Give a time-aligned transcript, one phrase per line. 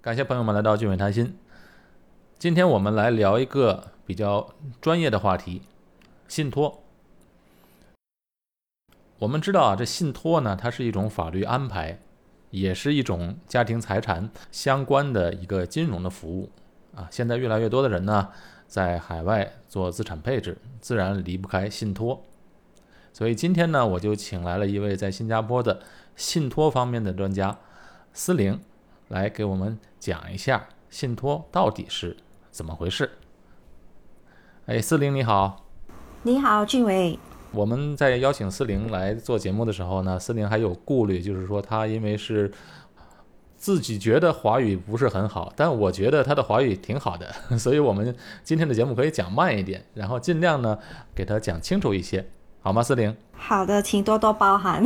[0.00, 1.36] 感谢朋友们来到俊伟谈心。
[2.38, 5.62] 今天我们来聊一个比较专业的话题——
[6.28, 6.82] 信托。
[9.18, 11.98] 我们知道啊，这信托呢，它是一种法律安排，
[12.50, 16.50] 也是一种家庭财产相关的一个金融的服务
[16.94, 17.08] 啊。
[17.10, 18.28] 现在越来越多的人呢，
[18.68, 22.22] 在海外做资产配置，自然离不开信托。
[23.12, 25.80] 所以今天呢，我就请来了一位在新加坡的
[26.14, 27.58] 信托方面的专家
[28.12, 28.60] 思玲。
[29.08, 32.16] 来给我们讲一下信托到底是
[32.50, 33.10] 怎么回事？
[34.66, 35.64] 哎，思玲你好，
[36.22, 37.18] 你好，俊伟。
[37.52, 42.50] 我们在邀请思玲来做节目的时候呢，思玲还有顾虑，就是说他因为是
[43.56, 50.78] 自己觉得华语不是很好，但我觉得他的华语挺好的， 所以我们今天的节目可以讲慢一点，然后尽量呢
[51.14, 52.28] 给他讲清楚一些，
[52.60, 52.82] 好吗？
[52.82, 53.16] 思玲？
[53.32, 54.84] 好的，请多多包涵。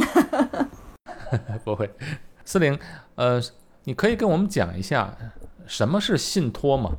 [1.65, 1.91] 不会，
[2.45, 2.79] 思玲，
[3.15, 3.41] 呃。
[3.91, 5.12] 你可以跟我们讲一下
[5.67, 6.93] 什么是信托吗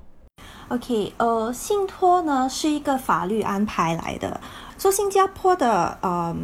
[0.67, 4.41] ？OK，呃，信托呢是一个法律安排来的。
[4.77, 6.35] 说新加坡的呃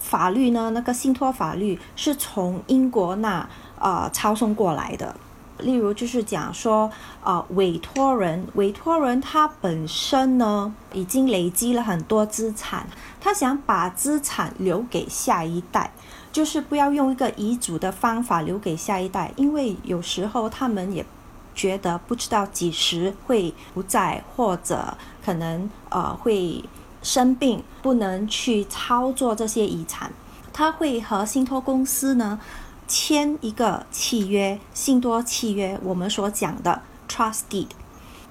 [0.00, 5.14] 法律呢，那个信托法律是从英国那呃抄送过来的。
[5.58, 6.90] 例如就是讲说，
[7.22, 12.84] 呃，委托人，委托人他本身呢已经累积了很多资产，
[13.20, 15.92] 他想把资产留给下一代。
[16.34, 21.06] 就是不要用一个遗嘱的方法留给下一代，因为有时候他们也
[21.54, 26.64] 觉得不知道几时会不在，或者可能呃会
[27.04, 30.10] 生病，不能去操作这些遗产。
[30.52, 32.40] 他会和信托公司呢
[32.88, 37.68] 签一个契约，信托契约，我们所讲的 trust deed，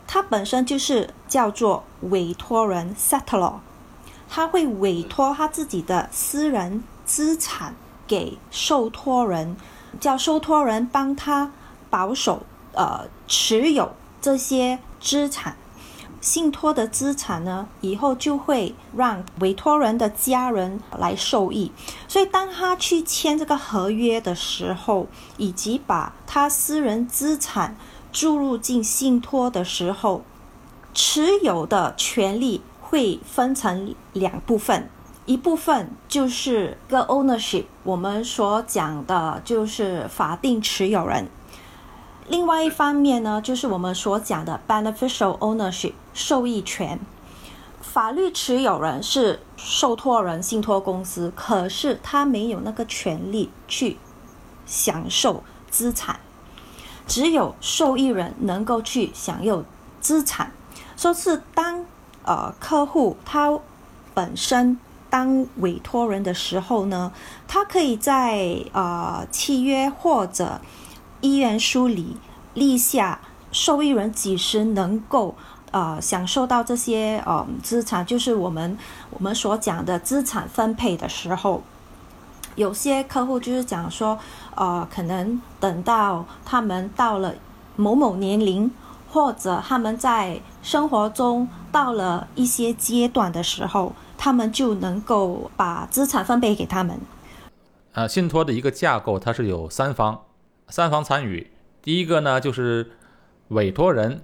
[0.05, 3.53] 它本身就是叫做委托人 settlor，
[4.27, 7.73] 他会委托他自己的私人资产。
[8.07, 9.55] 给受托人，
[9.99, 11.51] 叫受托人帮他
[11.89, 15.55] 保守，呃，持有这些资产。
[16.21, 21.69] 信托的资产呢，以后就会让委托人的家人来受益。
[22.07, 27.75] 所以，当他去签这个合约的时候，以及把他私人资产
[28.13, 30.23] 注入进信托的时候，
[30.93, 34.89] 持有的权利会分成两部分。
[35.25, 41.27] 一部分就是个 ownership，我们所讲的就是法定持有人；
[42.27, 46.99] 另外一方面呢，就是我们所讲的 beneficial ownership，受益权。
[47.79, 53.97] 法律持有人是受托人、信托公司，可是他没有那个权利去
[54.65, 56.19] 享受资产，
[57.07, 59.63] 只有受益人能够去享有
[60.01, 60.51] 资产。
[60.97, 61.85] 说是当
[62.23, 63.57] 呃客户他
[64.13, 64.77] 本身。
[65.13, 67.11] 当委托人的时候呢，
[67.47, 70.59] 他可以在呃契约或者
[71.21, 72.17] 意愿书里
[72.55, 73.19] 立下
[73.51, 75.35] 受益人几时能够
[75.69, 78.75] 呃享受到这些呃资产，就是我们
[79.11, 81.61] 我们所讲的资产分配的时候，
[82.55, 84.17] 有些客户就是讲说，
[84.55, 87.35] 呃，可能等到他们到了
[87.75, 88.71] 某某年龄，
[89.11, 93.93] 或者他们在生活中到了一些阶段的时候。
[94.23, 96.97] 他们就能够把资产分配给他们。
[97.91, 100.23] 呃，信托的一个架构，它是有三方，
[100.69, 101.51] 三方参与。
[101.81, 102.91] 第一个呢，就是
[103.49, 104.21] 委托人，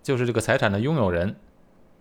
[0.00, 1.30] 就是这个财产的拥有人；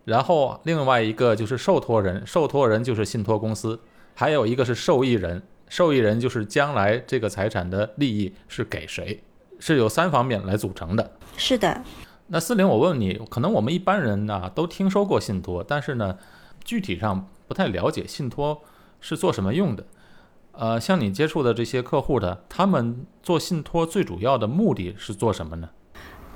[0.03, 3.79] 然后另外一个就是受托人，受托人就是信托公司；
[4.13, 9.23] 还有一个是受益人，受益人就是将来这个财产的利益是给谁，
[9.57, 11.11] 是由三方面来组成的。
[11.37, 11.81] 是的。
[12.27, 16.19] 那四零，我问你，可能我们一般人呢都听说过信托，但是呢？
[16.65, 18.61] 具体上不太了解信托
[18.99, 19.85] 是做什么用的，
[20.51, 25.69] 呃，像你接触的这些客户的，他们做信托最主要的目的是做什么呢？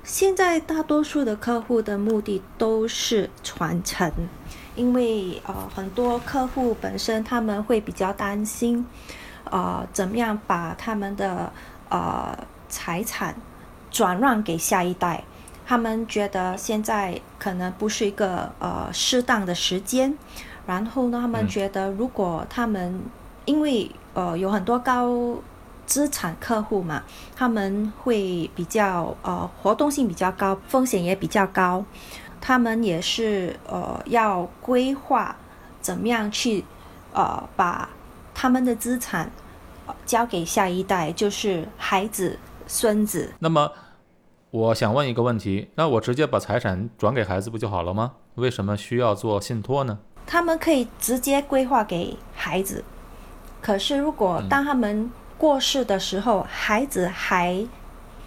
[0.04, 4.10] 现在大多数的客户的目的都是传承，
[4.74, 8.86] 因为呃很多客户本身他们会比较担心，
[9.50, 11.52] 呃怎么样把他们的
[11.90, 12.38] 呃
[12.68, 13.34] 财产
[13.90, 15.24] 转让给下一代。
[15.70, 20.12] 他们觉得现在可能不是一个呃适当的时间，
[20.66, 23.00] 然后呢，他们觉得如果他们
[23.44, 25.36] 因为呃有很多高
[25.86, 27.04] 资产客户嘛，
[27.36, 31.84] 他们会比较呃活动性比较高，风险也比较高，
[32.40, 35.36] 他们也是呃要规划
[35.80, 36.64] 怎么样去
[37.12, 37.88] 呃把
[38.34, 39.30] 他们的资产
[40.04, 42.36] 交给下一代，就是孩子
[42.66, 43.32] 孙子。
[43.38, 43.70] 那么。
[44.50, 48.12] 我想问一个问题，那我直接把财产转给孩子不就好了吗？
[48.34, 49.98] 为什么需要做信托呢？
[50.26, 52.82] 他们可以直接规划给孩子，
[53.60, 55.08] 可是如果当他们
[55.38, 57.64] 过世的时候，孩子还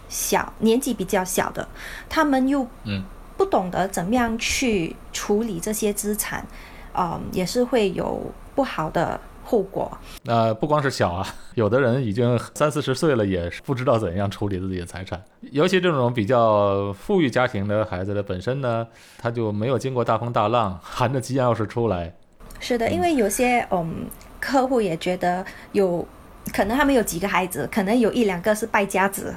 [0.08, 1.68] 小，年纪比较小的，
[2.08, 3.04] 他们又嗯
[3.36, 6.48] 不懂得怎么样去处理这些资产，
[6.94, 9.20] 嗯，也是会有不好的
[9.54, 9.96] 后果。
[10.24, 15.22] 那、不光是小啊， 有的人已经三四十岁了，也是不知道怎样处理自己的财产。
[15.52, 18.88] 尤其这种比较富裕家庭的孩子的本身呢，
[19.20, 22.12] 他就没有经过大风大浪，含着金钥匙出来。
[22.60, 24.08] 是的，因为有些嗯
[24.40, 26.04] 客户也觉得有
[26.52, 29.36] 可能他们有几个孩子，可能有一两个是败家子，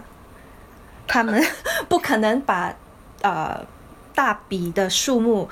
[1.07, 1.43] 他们
[1.91, 2.75] 不可能把
[3.21, 3.61] 呃
[4.15, 5.47] 大笔的数目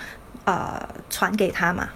[0.44, 1.90] 呃传给他嘛。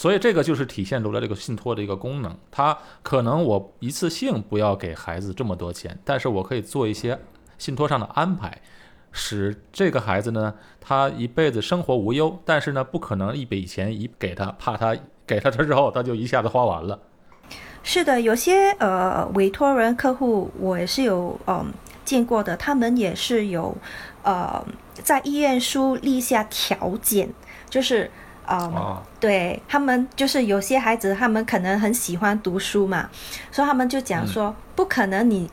[0.00, 2.34] 所以这个就是体现出来这个信托的一个功能。
[2.50, 7.18] 它可能我一次性不要给孩子这么多钱，但是我可以做一些
[7.58, 8.62] 信托上的安排，
[9.12, 12.40] 使这个孩子呢，他一辈子生活无忧。
[12.46, 16.98] 但是呢，不可能一笔钱一给他，怕他给他之后他就一下子花完了。
[17.82, 21.70] 是的，有些呃委托人客户我也是有嗯
[22.06, 23.76] 见过的，他们也是有
[24.22, 24.64] 呃
[24.94, 27.28] 在意愿书立下条件，
[27.68, 28.10] 就是
[28.46, 28.58] 嗯。
[28.58, 33.08] 哦，对他们，就是有些孩子，他们可能很喜欢读书嘛，
[33.52, 35.50] 所以他们就讲说，不可能你，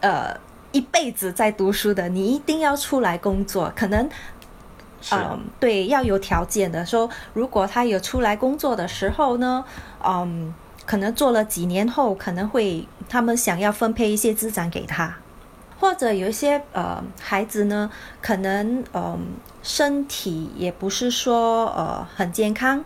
[0.00, 0.36] 呃，
[0.72, 4.08] 一辈子在读书的，你一定要出来工作，可能，
[5.00, 6.84] 是嗯，对，要有条件的。
[6.84, 9.64] 说如果他有出来工作的时候呢，
[10.04, 10.54] 嗯，
[10.84, 15.16] 可能做了几年后，可能会他们想要分配一些资产给他，
[15.78, 17.90] 或者有一些呃孩子呢，
[18.20, 19.18] 可能嗯、
[19.62, 22.84] 身体也不是说呃很健康，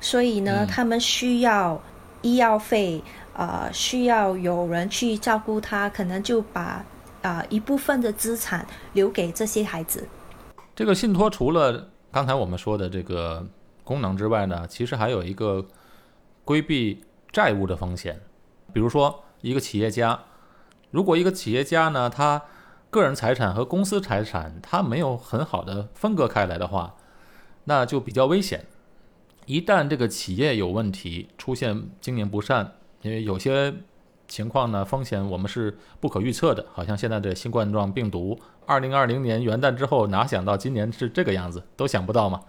[0.00, 1.80] 所以呢，嗯他们需要
[2.22, 3.02] 医药费，
[3.34, 6.84] 呃，需要有人去照顾他，可能就把
[7.22, 10.08] 啊、一部分的资产留给这些孩子。
[10.74, 13.46] 这个信托除了刚才我们说的这个
[13.84, 15.66] 功能之外呢，其实还有一个
[16.44, 18.18] 规避债务的风险。
[18.72, 20.18] 比如说，一个企业家，
[20.90, 22.42] 如果一个企业家呢，他
[22.90, 26.96] 个人财产和公司财产他没有很好的分割开来的话，
[27.64, 28.66] 那就比较危险。
[29.46, 32.72] 一旦这个企业有问题，出现经营不善，
[33.02, 33.74] 因为有些
[34.28, 42.40] 情况呢，风险我们是不可预测的，好像现在这新冠状病毒，二零二零年元旦之后，哪想到今年是这个样子，都想不到嘛。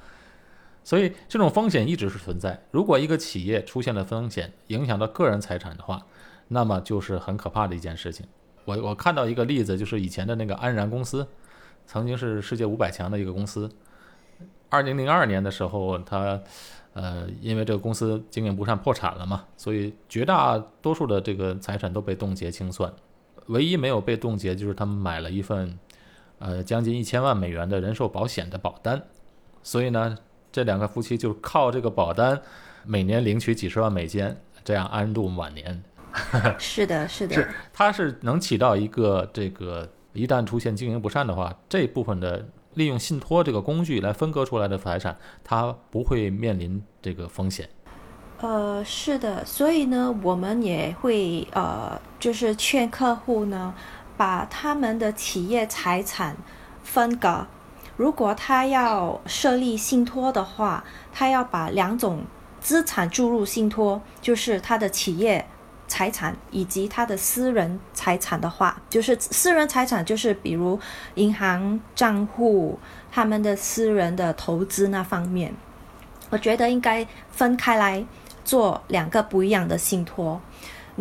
[0.83, 2.59] 所以这种风险一直是存在。
[2.71, 6.05] 如果一个企业出现了风险，影响到个人财产的话，
[6.53, 8.25] 那么就是很可怕的一件事情。
[8.65, 11.25] 我我看到一个例子，就是以前的那个安然公司，
[11.87, 13.69] 曾经是世界五百强的一个公司。
[14.69, 16.39] 二零零二年的时候，它
[16.93, 22.91] 呃，因为这个公司经营不善破产了嘛，所以绝大多数的这个财产都被冻结清算，
[23.47, 25.79] 唯一没有被冻结就是他们买了一份
[26.39, 29.01] 呃将近一千万美元的人寿保险的保单，
[29.63, 30.17] 所以呢，
[30.51, 32.41] 这两个夫妻就靠这个保单
[32.85, 35.81] 每年领取几十万美金，这样安度晚年。
[36.59, 47.69] 是的，是的，是它是能起到一个这个一旦出现经营不善的话，这部分的利用信托这个工具来分割出来的财产，它不会面临这个风险。
[48.39, 53.73] 呃，是的，所以呢，我们也会呃，就是劝客户呢，
[54.17, 56.35] 把他们的企业财产
[56.83, 57.45] 分割。
[57.97, 62.23] 如果他要设立信托的话，他要把两种
[62.59, 65.47] 资产注入信托，就是他的企业
[65.91, 70.79] 财产以及他的私人财产的话，就是私人财产就是比如
[71.15, 72.79] 银行账户、
[73.11, 75.53] 他们的私人的投资那方面，
[76.29, 78.05] 我觉得应该分开来
[78.45, 80.39] 做两个不一样的信托。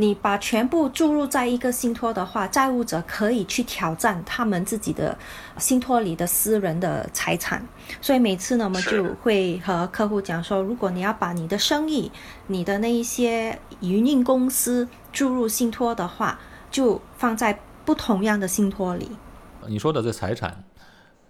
[0.01, 5.17] 你把全部注入在一个信托的话，债务者可以去挑战他们自己的
[5.59, 7.63] 信托里的私人的财产。
[8.01, 12.11] 所以每次呢，我们就会和客户讲说，如果你要把你的生意、
[12.47, 16.41] 你的那一些营运公司注入信托的话，
[16.71, 19.11] 就放在不同样的信托里。
[19.69, 20.65] 你说的这财产，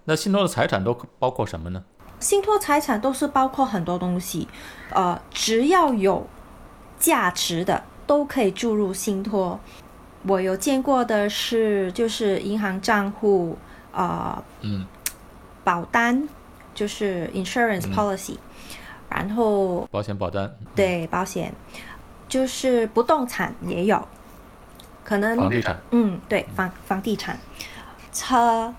[0.04, 1.82] 那信托的财产都包括什么呢？
[2.20, 4.46] 信托财产都是包括很多东西，
[4.90, 6.26] 呃，只要有
[6.98, 9.60] 价值的都可以注入信托。
[10.26, 13.56] 我有见过的是，就是银行账户，
[13.92, 14.84] 呃，嗯，
[15.62, 16.28] 保单，
[16.74, 17.94] 就是 insurance 嗯。
[17.94, 18.36] policy，、
[19.08, 21.54] 然后保险保单、对保险，
[22.28, 24.04] 就是不动产也有，
[25.04, 27.38] 可能房地产，嗯，对，房房地产、
[28.12, 28.74] 车、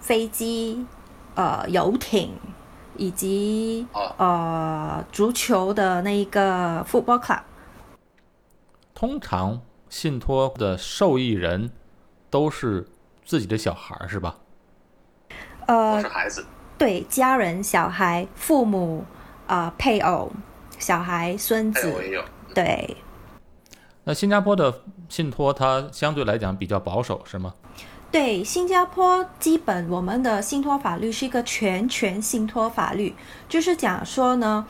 [0.00, 0.84] 飞机、
[1.34, 2.34] 呃，游艇，
[2.98, 7.40] 以及哦呃足球的那一个 football club。
[9.00, 11.70] 通常信托的受益人
[12.28, 12.86] 都是
[13.24, 14.36] 自己的小孩儿，是吧？
[15.66, 16.44] 都呃是，孩子，
[16.76, 19.06] 对，家人、小孩、父母、
[19.46, 20.30] 呃，配偶、
[20.78, 22.22] 小孩、孙子，配偶也有。
[22.54, 22.96] 对
[24.04, 27.54] 那新加坡的信托它相对来讲比较保守，是吗？
[28.10, 33.14] 对，新加坡基本我们的信托法律是一个全权信托法律，
[33.48, 34.66] 就是讲说呢，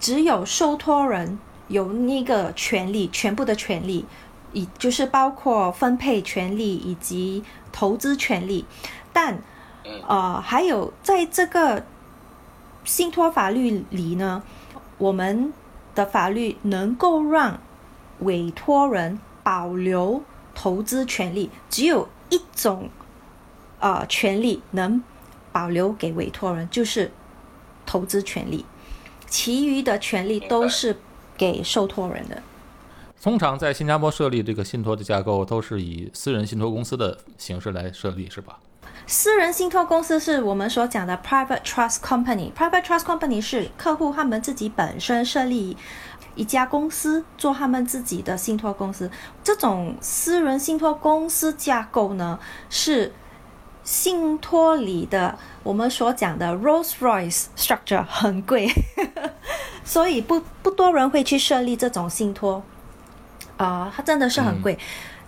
[0.00, 4.04] 只有受托人有那个权利，全部的权利，
[4.52, 7.42] 以就是包括分配权利以及
[7.72, 8.64] 投资权利，
[9.12, 9.38] 但
[10.06, 11.84] 呃，还有在这个
[12.84, 14.42] 信托法律里呢，
[14.98, 15.52] 我们
[15.94, 17.58] 的法律能够让
[18.20, 20.22] 委托人保留
[20.54, 22.08] 投资权利，只有。
[22.30, 22.88] 一种，
[23.78, 25.00] 呃，权利能
[25.52, 27.12] 保留给委托人，就是
[27.86, 28.64] 投资权利，
[29.28, 30.96] 其余的权利都是
[31.36, 32.42] 给受托人的。
[33.22, 38.58] 通常在新加坡设立这个信托的架构，都是以私人信托公司的形式来设立，是吧？
[39.06, 42.52] 私人信托公司是我们所讲的 private trust company。
[42.52, 45.76] private trust company 是客户他们自己本身设立。
[46.36, 49.08] 一家公司做他们自己的信托公司，
[49.44, 53.12] 这种私人信托公司架构呢，是
[53.84, 58.68] 信托里的我们所讲的 Rolls Royce structure 很贵，
[59.84, 62.62] 所以不不多人会去设立这种信托
[63.56, 64.78] 啊，它真的是很贵，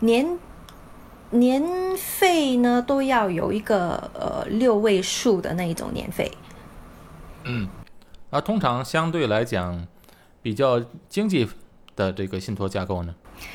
[0.01, 0.39] 年
[1.31, 1.63] 年
[1.97, 6.33] 费呢都要有一个呃六位数的那一种年费。
[7.45, 7.69] 嗯，
[8.31, 9.87] 那通常相对来讲。
[10.43, 11.49] 比较经济
[11.97, 13.13] 的这个信托架构呢？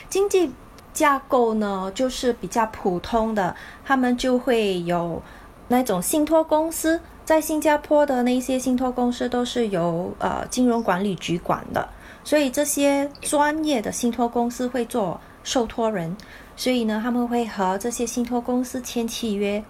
[0.10, 0.52] 经济
[0.92, 3.56] 架构呢，就是比较普通的，
[3.86, 5.24] 他们就会有
[5.72, 11.88] 那种信托公司，在新加坡的那些信托公司都是由呃金融管理局管的，
[12.26, 16.18] 所以这些专业的信托公司会做受托人，
[16.58, 19.64] 所以呢，他们会和这些信托公司签契约，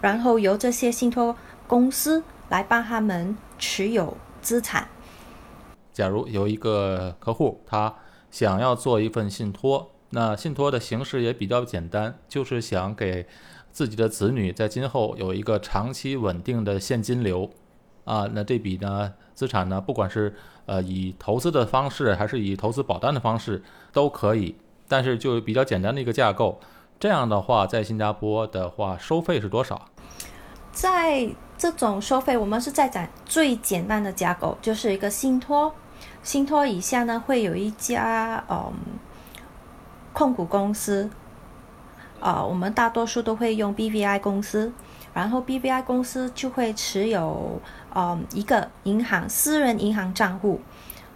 [0.00, 1.36] 然后由这些信托
[1.66, 4.88] 公司来帮他们持有资产。
[5.92, 7.94] 假如有一个客户，他
[8.30, 13.26] 想要做一份信托，那信托的形式也比较简单，就是想给
[13.76, 17.50] 自己的子女在今后有一个长期稳定的现金流，
[18.06, 24.56] 啊，那这笔呢资产呢，不管是呃以投资的方式，还是以投资保单的方式都可以，
[24.88, 26.58] 但是就比较简单的一个架构。
[26.98, 29.90] 这样的话，在新加坡的话，收费是多少？
[30.72, 31.28] 在
[31.58, 35.74] 这种收费，我们是在讲最简单的架构，就是一个信托。
[36.22, 38.72] 信托以下呢，会有一家嗯
[40.14, 41.10] 控股公司，
[42.20, 44.72] 啊，我们大多数都会用 BVI 公司，
[45.14, 47.60] 然后 BVI 公司就会持有
[47.94, 50.60] 嗯一个银行私人银行账户，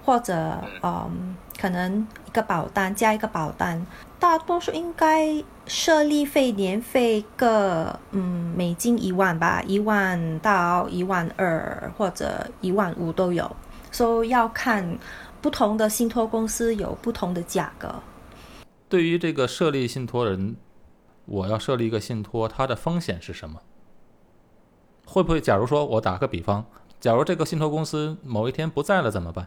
[0.04, 3.84] 或者嗯可能一个保单加一个保单，
[4.18, 13.50] 大多数应该设立费年费个嗯美金一万吧，一万到一万二或者一万五都有。
[13.92, 14.98] 所以要看
[15.40, 17.92] 不同的信托公司有不同的价格。
[18.88, 20.54] 对于这个设立信托人，
[21.30, 23.60] 我要设立一个信托，它的风险是什么？
[25.06, 25.40] 会不会？
[25.40, 26.66] 假如说我打个比方，
[26.98, 29.46] 假如这个信托公司某一天不在了怎么办？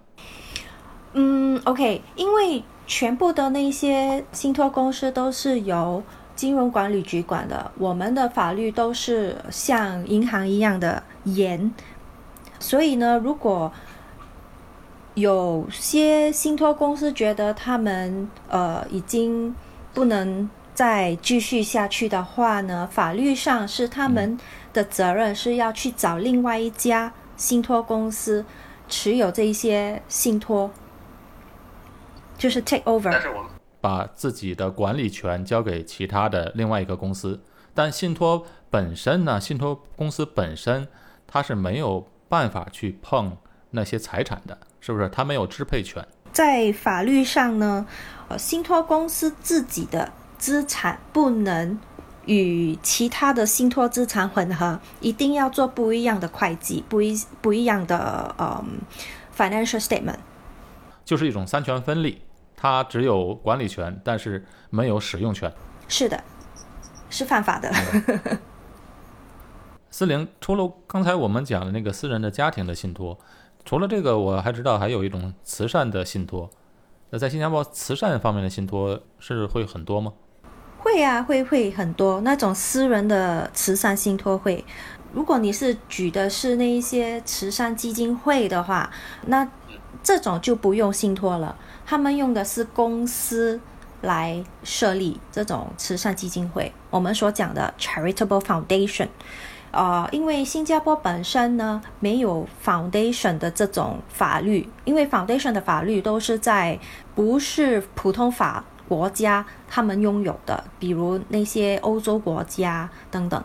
[1.12, 6.02] 嗯，OK，因为全部的那些信托公司都是由
[6.36, 11.72] 金融管理局管的，我们的法律都是像银行一样的严，
[12.60, 13.72] 所以呢，如果
[15.16, 19.54] 有些信托公司觉得他们呃已经
[19.94, 24.38] 不能再继续下去的话呢，法律上是他们
[24.74, 28.46] 的责任是要去找另外一家信托公司
[28.88, 30.72] 持有这一些信托，
[32.38, 33.14] 就是 take over，
[33.80, 37.42] 把自己的管理权交给其他的另外一个公司。
[37.76, 40.88] 但信托本身呢，信托公司本身
[41.28, 43.38] 它是没有办法去碰
[43.72, 44.58] 那些财产的。
[44.80, 46.06] 是不是它没有支配权？
[46.34, 47.86] 在法律上呢，
[48.28, 50.12] 呃，信托公司自己的
[50.44, 51.80] 资产不能
[52.26, 58.82] 与其他的信托资产混合，一定要做不一样的会计，不一不一样的嗯
[59.34, 60.18] financial statement，
[61.06, 62.22] 就是一种三权分立，
[62.58, 65.50] 它只有管理权，但是没有使用权。
[65.88, 66.22] 是的，
[67.10, 67.72] 是犯法的。
[69.90, 73.18] 思玲， 除了刚才我们讲的那个私人的家庭的信托。
[73.64, 76.50] 除了这个，我还知道还有一种慈善的信托。
[77.12, 80.12] 那在新加坡，慈善方面的信托是会很多吗？
[80.84, 84.64] 会啊，会会很多那种私人的慈善信托会。
[85.14, 88.92] 如果你是举的是那一些慈善基金会的话，
[89.28, 89.48] 那
[90.04, 91.56] 这种就不用信托了。
[91.86, 93.58] 他们用的是公司
[94.02, 99.08] 来设立这种慈善基金会，我们所讲的 charitable foundation。
[99.72, 106.78] 呃，因为新加坡本身呢没有 foundation 的这种法律，因为 foundation 的法律都是在
[107.16, 108.64] 不是普通法
[108.94, 113.44] 国家他们拥有的，比如那些欧洲国家等等。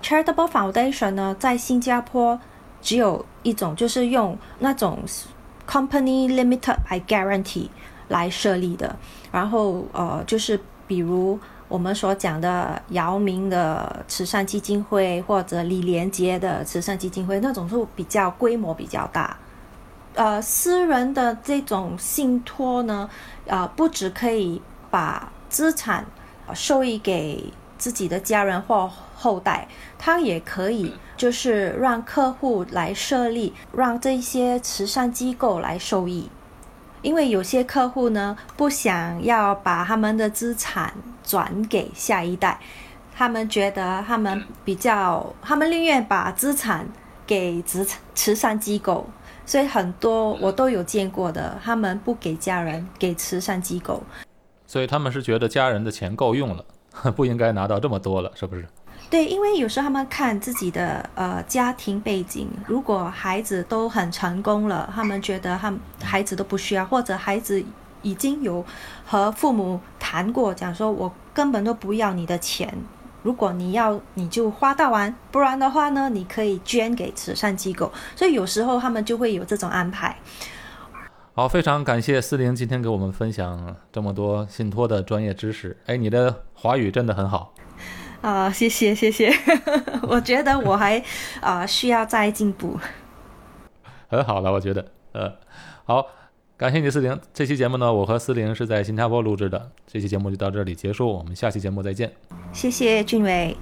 [0.00, 2.38] Charitable Foundation 呢，在新加坡
[2.80, 5.00] 只有一种，就是用那种
[5.68, 7.68] Company Limited by Guarantee
[8.06, 8.94] 来设立的。
[9.32, 19.36] 然后呃，就是比如我们所讲的姚明的慈善基金会，或者李连杰的慈善基金会，那种是比较规模比较大。
[20.14, 23.10] 呃，私人的这种信托呢，
[23.46, 24.62] 呃，不只可以
[24.96, 26.06] 把资产
[26.54, 36.30] 受益给自己的家人或后代，他也可以就是让客户来设立，让这些慈善机构来受益。
[37.02, 42.58] 因为有些客户呢，不想要把他们的资产转给下一代，
[43.14, 46.88] 他们觉得他们比较，他们宁愿把资产
[47.26, 49.06] 给慈慈善机构。
[49.44, 54.02] 所以很多我都有见过的，他们不给家人，给慈善机构。
[54.66, 56.64] 所以他们是觉得家人的钱够用了，
[57.14, 58.66] 不应该拿到这么多了，是不是？
[59.08, 67.62] 对，因为有时候他们看自己的呃家庭背景，如果孩子都很成功了，他们觉得他孩子都不需要，或者孩子
[68.02, 68.64] 已经有
[69.04, 72.76] 和父母谈过，讲说我根本都不要你的钱。
[73.22, 77.92] 如果你要，你就花到完；不然的话呢，你可以捐给慈善机构。
[78.14, 80.16] 所以有时候他们就会有这种安排。
[81.36, 85.76] 好，非常感谢思玲今天给我们分享这么多信托的专业知识。
[85.84, 87.52] 哎，你的华语真的很好。
[88.22, 89.30] 啊，谢谢谢谢。
[90.08, 91.04] 我觉得我还
[91.42, 92.80] 啊需要再进步。
[94.08, 94.86] 很好了，我觉得。
[95.12, 95.30] 呃，
[95.84, 96.06] 好。
[96.56, 97.20] 感谢你，思玲。
[97.34, 99.70] 这期节目呢，我和思玲是在新加坡录制的。
[99.86, 102.10] 这期节目就到这里结束，我们下期节目再见。
[102.50, 103.54] 谢谢俊伟。